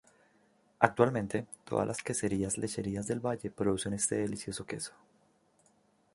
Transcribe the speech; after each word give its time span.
Actualmente, 0.79 1.45
todas 1.63 1.85
las 1.85 2.01
queserías-lecherías 2.01 3.05
del 3.05 3.19
valle 3.23 3.51
producen 3.51 3.93
este 3.93 4.15
delicioso 4.15 4.65
queso. 4.65 4.93